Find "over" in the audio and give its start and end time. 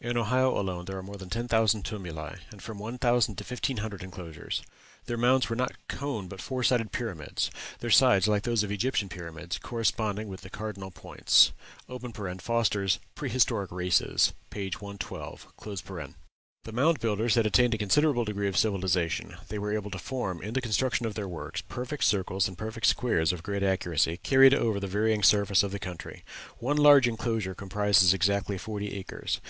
24.54-24.80